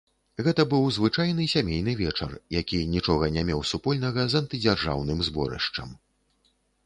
Гэта 0.45 0.63
быў 0.69 0.85
звычайны 0.95 1.43
сямейны 1.55 1.93
вечар, 1.99 2.31
які 2.59 2.79
нічога 2.95 3.29
не 3.37 3.43
меў 3.51 3.61
супольнага 3.73 4.21
з 4.35 4.41
антыдзяржаўным 4.45 5.19
зборышчам. 5.31 5.93